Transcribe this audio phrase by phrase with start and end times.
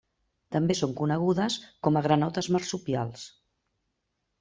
[0.55, 3.33] També són conegudes com a granotes marsupials.